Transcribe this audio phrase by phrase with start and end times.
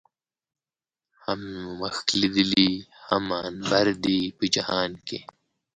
[1.23, 2.69] هم مې مښک ليدلي،
[3.07, 5.19] هم عنبر دي په جهان کې